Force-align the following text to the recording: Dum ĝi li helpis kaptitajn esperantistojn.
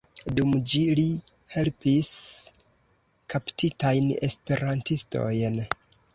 Dum 0.37 0.53
ĝi 0.69 0.79
li 0.99 1.03
helpis 1.55 2.09
kaptitajn 3.35 4.09
esperantistojn. 4.31 5.63